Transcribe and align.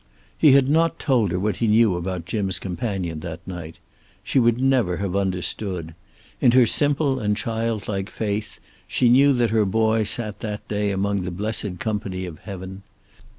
He 0.35 0.53
had 0.53 0.67
not 0.67 0.97
told 0.97 1.29
her 1.29 1.37
what 1.39 1.57
he 1.57 1.67
knew 1.67 1.95
about 1.95 2.25
Jim's 2.25 2.57
companion 2.57 3.19
that 3.19 3.45
night. 3.47 3.77
She 4.23 4.39
would 4.39 4.59
never 4.59 4.97
have 4.97 5.15
understood. 5.15 5.93
In 6.41 6.53
her 6.53 6.65
simple 6.65 7.19
and 7.19 7.37
child 7.37 7.87
like 7.87 8.09
faith 8.09 8.59
she 8.87 9.09
knew 9.09 9.31
that 9.33 9.51
her 9.51 9.63
boy 9.63 10.01
sat 10.01 10.39
that 10.39 10.67
day 10.67 10.89
among 10.89 11.21
the 11.21 11.29
blessed 11.29 11.77
company 11.77 12.25
of 12.25 12.39
heaven. 12.39 12.81